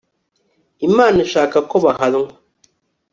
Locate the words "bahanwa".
1.85-2.29